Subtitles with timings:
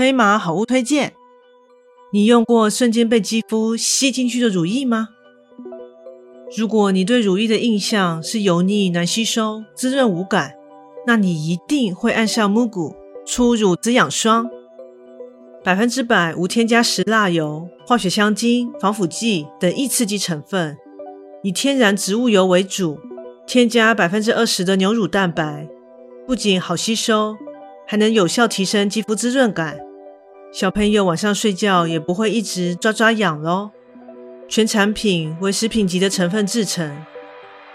[0.00, 1.12] 飞马好物推荐。
[2.10, 5.10] 你用过瞬间被肌肤吸进去的乳液吗？
[6.56, 10.54] 如果你对乳液的印象是油腻、难吸收、滋润无感，
[11.06, 12.94] 那你一定会爱上 Mugu
[13.26, 14.48] 初乳滋养霜。
[15.62, 20.78] 百分之百无添加石蜡油、化学香精、防腐剂等易刺激成分，
[21.42, 22.98] 以天然植物油为主，
[23.46, 25.68] 添加百分之二十的牛乳蛋白，
[26.26, 27.36] 不仅好吸收，
[27.86, 29.78] 还能有效提升肌肤滋润感。
[30.52, 33.70] 小朋友晚上睡觉也不会一直抓抓痒喽。
[34.48, 36.90] 全产品为食品级的成分制成，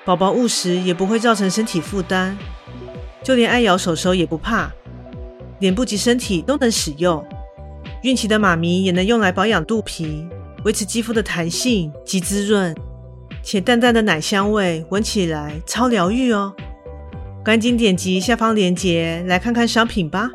[0.04, 2.36] 宝宝误食也不会造成身体负担，
[3.24, 4.70] 就连爱咬手手也不怕，
[5.60, 7.26] 脸部及身体都能使用。
[8.04, 10.28] 孕期的妈咪也能用来保养肚皮，
[10.66, 12.76] 维持肌肤的弹性及滋润，
[13.42, 16.54] 且淡淡的奶香味闻起来超疗愈哦。
[17.42, 20.30] 赶紧点击下方链接来看看商品吧。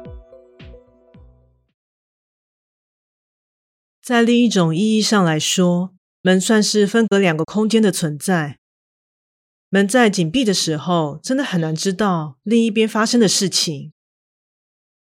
[4.11, 8.59] 在另一种意义上来说，门算是分隔两个空间的存在。
[9.69, 13.93] 门在紧闭的时候，真的很难知道另一边发生的事情，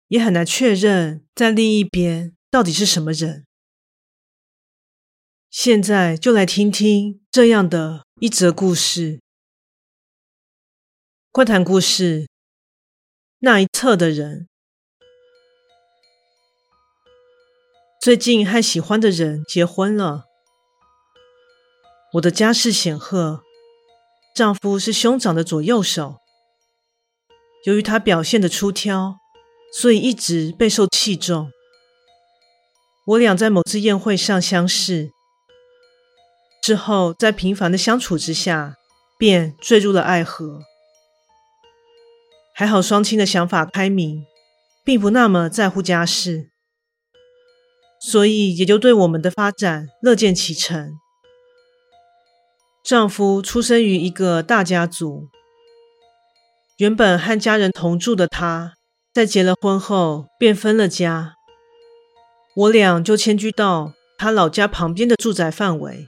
[0.07, 3.45] 也很难确认在另一边到底是什么人。
[5.51, 9.21] 现在就来听听这样的一则故事：
[11.31, 12.27] 怪谈故事，
[13.41, 14.47] 那一侧的人。
[18.07, 20.27] 最近和喜欢的人结婚了。
[22.13, 23.41] 我的家世显赫，
[24.33, 26.15] 丈夫是兄长的左右手。
[27.65, 29.17] 由于他表现的出挑，
[29.73, 31.51] 所以一直备受器重。
[33.07, 35.11] 我俩在某次宴会上相识，
[36.63, 38.77] 之后在频繁的相处之下，
[39.17, 40.61] 便坠入了爱河。
[42.55, 44.25] 还好双亲的想法开明，
[44.85, 46.51] 并不那么在乎家世。
[47.99, 50.93] 所以也就对我们的发展乐见其成。
[52.83, 55.27] 丈夫出生于一个大家族，
[56.77, 58.75] 原本和家人同住的他，
[59.13, 61.33] 在结了婚后便分了家，
[62.55, 66.07] 我俩就迁居到他老家旁边的住宅范围。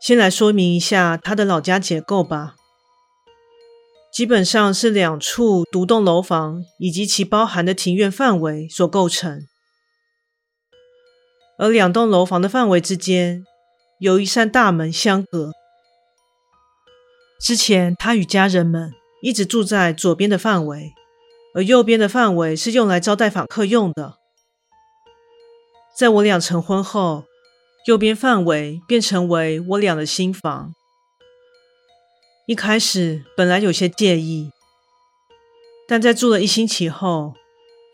[0.00, 2.56] 先来说明一下他的老家结构吧，
[4.12, 9.46] 基本上是两处独栋楼房以及其包含的庭院范围所构成。
[11.58, 13.42] 而两栋楼房的范围之间
[13.98, 15.52] 有一扇大门相隔。
[17.40, 18.92] 之前他与家人们
[19.22, 20.92] 一直住在左边的范围，
[21.54, 24.16] 而右边的范围是用来招待访客用的。
[25.96, 27.24] 在我俩成婚后，
[27.86, 30.74] 右边范围便成为我俩的新房。
[32.46, 34.50] 一开始本来有些介意，
[35.86, 37.34] 但在住了一星期后，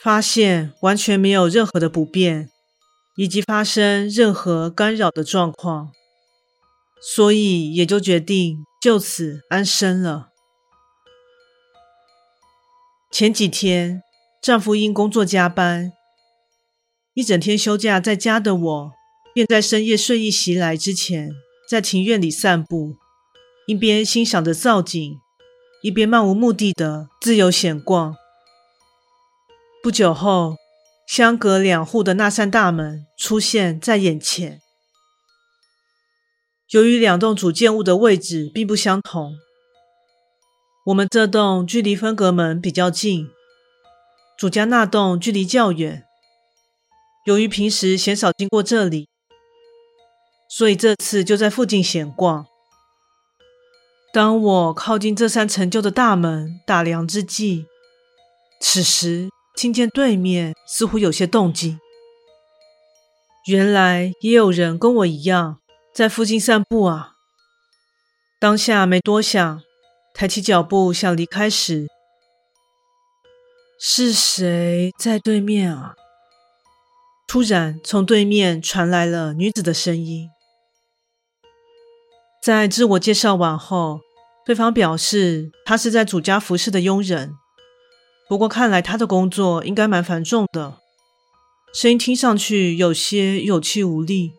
[0.00, 2.50] 发现完全没有任何的不便。
[3.20, 5.90] 以及发生任何干扰的状况，
[7.02, 10.28] 所以也就决定就此安生了。
[13.10, 14.04] 前几天，
[14.40, 15.90] 丈夫因工作加班，
[17.14, 18.92] 一整天休假在家的我，
[19.34, 21.32] 便在深夜睡意袭来之前，
[21.68, 22.94] 在庭院里散步，
[23.68, 25.20] 一边欣赏着造景，
[25.82, 28.16] 一边漫无目的的自由闲逛。
[29.82, 30.56] 不久后，
[31.06, 34.62] 相隔两户的那扇大门出现在眼前。
[36.70, 39.36] 由于两栋主建物的位置并不相同，
[40.86, 43.28] 我们这栋距离分隔门比较近，
[44.38, 46.06] 主家那栋距离较远。
[47.26, 49.10] 由于平时鲜少经过这里，
[50.48, 52.47] 所以这次就在附近闲逛。
[54.12, 57.66] 当我靠近这扇陈旧的大门打量之际，
[58.60, 59.28] 此时。
[59.56, 61.80] 听见对面似乎有些动静，
[63.46, 65.58] 原来也有人跟我一样
[65.92, 67.14] 在附近散步啊。
[68.38, 69.60] 当下没多想，
[70.14, 71.88] 抬起脚步想离开时，
[73.80, 75.96] 是谁在对面啊？
[77.26, 80.30] 突然从对面传来了女子的声音。
[82.42, 84.00] 在自我介绍完后，
[84.44, 87.34] 对方表示他是在主家服侍的佣人。
[88.28, 90.78] 不过看来他的工作应该蛮繁重的，
[91.74, 94.32] 声音听上去有些有气无力。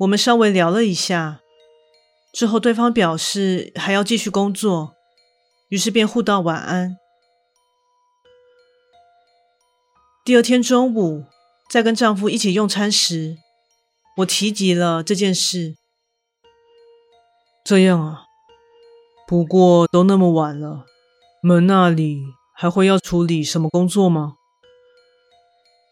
[0.00, 1.40] 我们稍微聊了一下，
[2.32, 4.94] 之后对方表示还要继续工作，
[5.68, 6.96] 于是便互道晚安。
[10.24, 11.24] 第二天中午，
[11.70, 13.36] 在跟丈夫一起用餐时，
[14.18, 15.76] 我提及了这件事。
[17.64, 18.24] 这样啊，
[19.26, 20.84] 不过都那么晚了。
[21.42, 22.22] 门那里
[22.54, 24.34] 还会要处理什么工作吗？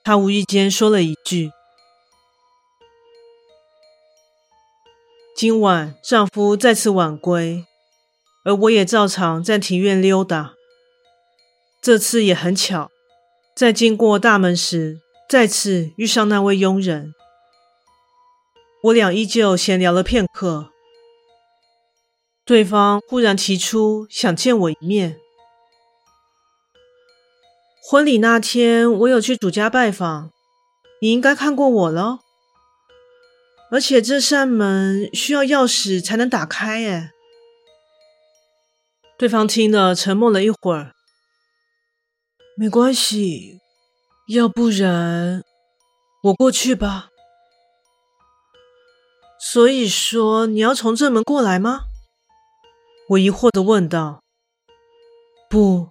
[0.04, 1.50] 她无意间说了一句。
[5.36, 7.64] 今晚丈夫再次晚归，
[8.44, 10.54] 而我也照常在庭院溜达。
[11.80, 12.90] 这次也很巧，
[13.56, 17.14] 在经过大门时，再次遇上那位佣人。
[18.84, 20.70] 我俩依旧闲聊了片刻，
[22.46, 25.18] 对方忽然提出想见我一面。
[27.82, 30.30] 婚礼那天，我有去主家拜访，
[31.02, 32.20] 你应该看过我了。
[33.70, 37.10] 而且这扇门需要钥匙才能打开，哎。
[39.18, 40.94] 对方听了，沉默了一会儿。
[42.56, 43.60] 没关系，
[44.28, 45.44] 要不然
[46.22, 47.09] 我过去吧。
[49.40, 51.84] 所以说你要从正门过来吗？
[53.08, 54.22] 我疑惑的问道。
[55.48, 55.88] 不。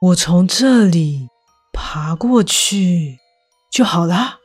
[0.00, 1.26] 我从这里
[1.72, 3.18] 爬过去
[3.68, 4.38] 就好了。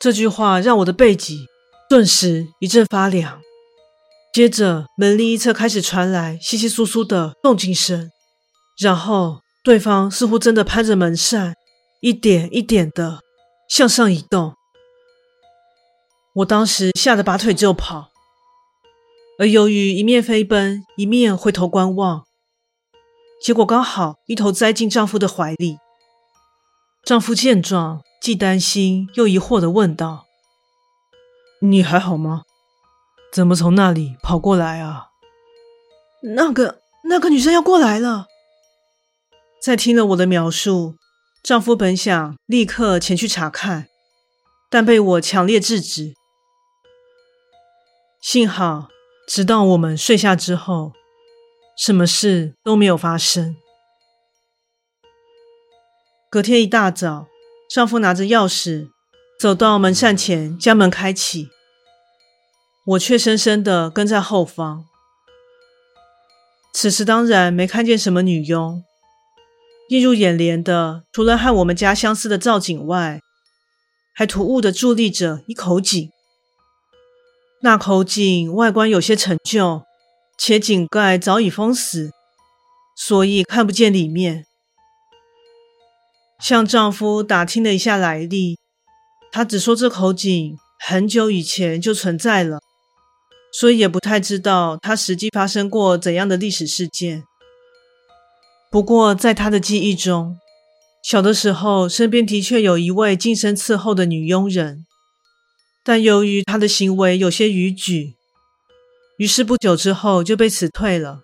[0.00, 1.46] 这句话让我的背脊
[1.86, 3.42] 顿时一阵发凉。
[4.32, 8.10] 接着，门另一侧开始传来窸窸窣窣的动静声，
[8.80, 11.54] 然后对方似乎真的攀着门扇，
[12.00, 13.20] 一点一点的
[13.68, 14.54] 向上移动。
[16.34, 18.10] 我当时吓得拔腿就跑，
[19.38, 22.24] 而由于一面飞奔，一面回头观望。
[23.42, 25.78] 结果刚好一头栽进丈夫的怀里。
[27.04, 30.24] 丈夫见状，既担心又疑惑的问道
[31.60, 32.44] ：“你还好吗？
[33.30, 35.08] 怎么从那里跑过来啊？”
[36.36, 38.26] 那个那个女生要过来了。
[39.60, 40.94] 在听了我的描述，
[41.42, 43.88] 丈夫本想立刻前去查看，
[44.70, 46.14] 但被我强烈制止。
[48.22, 48.88] 幸好，
[49.26, 50.92] 直到我们睡下之后。
[51.76, 53.56] 什么事都没有发生。
[56.30, 57.26] 隔天一大早，
[57.68, 58.90] 丈夫拿着钥匙
[59.40, 61.48] 走到门扇前，将门开启。
[62.84, 64.84] 我却深深的跟在后方。
[66.72, 68.84] 此时当然没看见什么女佣，
[69.88, 73.20] 映入眼帘的除了和我们家相似的造景外，
[74.14, 76.12] 还突兀的伫立着一口井。
[77.62, 79.82] 那口井外观有些陈旧。
[80.38, 82.10] 且井盖早已封死，
[82.96, 84.44] 所以看不见里面。
[86.40, 88.58] 向丈夫打听了一下来历，
[89.30, 92.58] 他只说这口井很久以前就存在了，
[93.52, 97.22] 所以也不太知道它实际发生过怎样的历史事件。
[98.68, 100.40] 不过在他的记忆中，
[101.04, 104.84] 小的时候身边的确有一位净身伺候的女佣人，
[105.84, 108.14] 但由于她的行为有些逾矩。
[109.18, 111.20] 于是不久之后就被辞退了。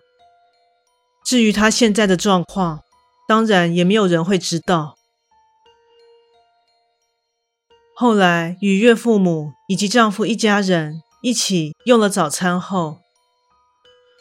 [1.25, 2.81] 至于她现在的状况，
[3.27, 4.95] 当然也没有人会知道。
[7.95, 12.99] 后来与岳父母以及丈夫一家人一起用了早餐后，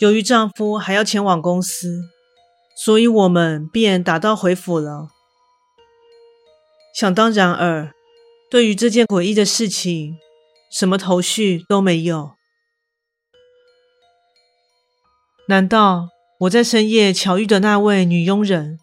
[0.00, 2.02] 由于丈夫还要前往公司，
[2.76, 5.11] 所以我们便打道回府了。
[6.92, 7.92] 想当然尔，
[8.50, 10.18] 对于这件诡异的事情，
[10.70, 12.32] 什么头绪都没有。
[15.48, 16.08] 难道
[16.40, 18.78] 我在深夜巧遇的那位女佣人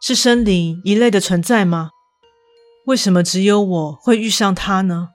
[0.00, 1.90] 是生灵一类的存在吗？
[2.86, 5.10] 为什么只有我会遇上她呢？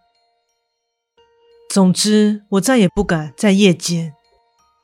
[1.69, 4.13] 总之，我再也不敢在夜间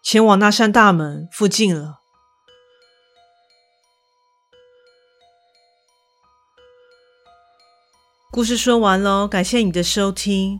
[0.03, 2.00] 前往那扇大门附近了。
[8.31, 10.60] 故事说完喽，感谢你的收听，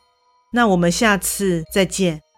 [0.51, 2.30] 那我们下次再见。